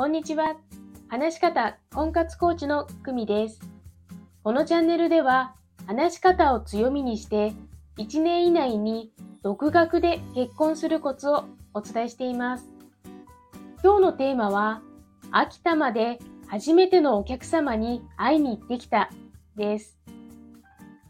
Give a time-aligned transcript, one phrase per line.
[0.00, 0.56] こんにちは。
[1.08, 3.60] 話し方婚活コーチの久美です。
[4.42, 7.52] このチャンネルでは、話し方を強みにして、
[7.98, 9.12] 1年以内に
[9.42, 11.44] 独学で結婚するコツを
[11.74, 12.64] お伝えしています。
[13.84, 14.80] 今日のテーマは、
[15.32, 19.10] 秋田まで初めてのお客様に会いに行ってきた
[19.54, 19.98] です。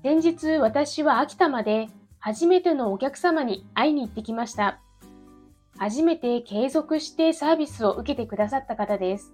[0.02, 1.86] 先日私は秋田まで
[2.18, 4.80] 初めてのお客様に会いに行ってきました。
[5.80, 9.33] 初めて継続してサービスを受けてくださった方です。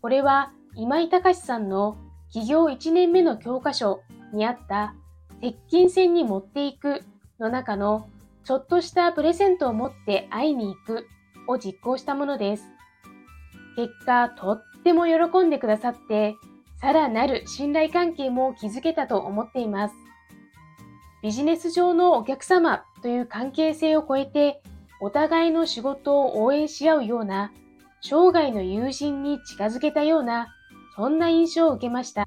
[0.00, 1.98] これは今井隆さんの
[2.30, 4.00] 起業1年目の教科書
[4.32, 4.94] にあった
[5.42, 7.02] 接近戦に持っていく
[7.38, 8.08] の中の
[8.42, 11.06] ちょっとしたプレゼントを持って会いに行く
[11.46, 12.64] を実行したものです。
[13.76, 16.36] 結果、とっても喜んでくださって、
[16.80, 19.94] さらなる信頼関係も築けたと思っています。
[21.22, 24.62] ビジネス上のお客様という関係性を超えて
[25.04, 27.52] お互いの仕事を応援し合うような、
[28.00, 30.48] 生涯の友人に近づけたような、
[30.96, 32.26] そんな印象を受けました。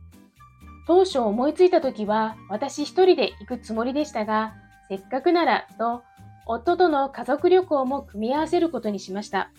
[0.85, 4.53] 当初思いついた時は私一人で行くつもりでしたが、
[4.89, 6.03] せっかくならと
[6.45, 9.49] 夫との家族旅行も組み合わせることにしました。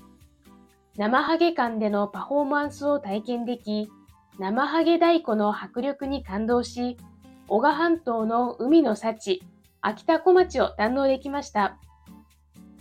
[0.96, 3.90] 生ハゲ館でのパフォーマンスを体験でき、
[4.38, 6.96] 生ハゲ太鼓の迫力に感動し、
[7.48, 9.42] 男鹿半島の海の幸、
[9.80, 11.78] 秋田小町を堪能できました。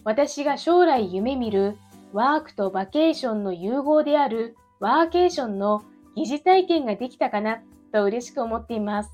[0.07, 1.77] 私が将来夢見る
[2.13, 5.83] ワークとバケーションの融合であるワーケーションの
[6.15, 7.59] 疑似体験ができたかな
[7.91, 9.09] と嬉しく思っています。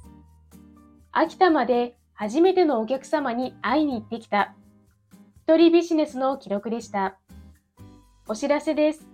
[1.11, 4.53] 秋田まで初めてのお客様に会いに行ってきた
[5.47, 7.17] 一人ビジネスの記録でした。
[8.27, 9.07] お知らせです。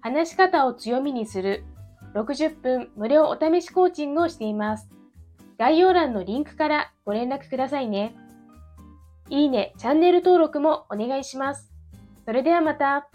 [0.00, 1.62] 話し方を強みにする
[2.14, 4.88] 60分無料お試しコーチングをしています。
[5.58, 8.16] 概要欄のリンクからご連絡くださいね。
[9.30, 11.70] いいね、チャンネル登録もお願いします。
[12.24, 13.08] それではまた。